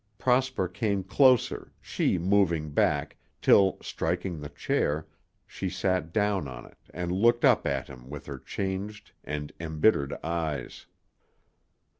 Prosper 0.17 0.67
came 0.67 1.03
closer, 1.03 1.71
she 1.79 2.17
moving 2.17 2.71
back, 2.71 3.17
till, 3.39 3.77
striking 3.83 4.39
the 4.39 4.49
chair, 4.49 5.05
she 5.45 5.69
sat 5.69 6.11
down 6.11 6.47
on 6.47 6.65
it 6.65 6.79
and 6.91 7.11
looked 7.11 7.45
up 7.45 7.67
at 7.67 7.87
him 7.87 8.09
with 8.09 8.25
her 8.25 8.39
changed 8.39 9.11
and 9.23 9.51
embittered 9.59 10.17
eyes. 10.23 10.87